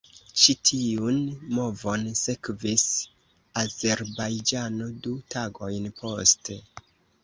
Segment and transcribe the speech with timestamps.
[0.43, 1.19] Ĉi tiun
[1.57, 2.87] movon sekvis
[3.67, 6.65] Azerbajĝano du tagojn poste.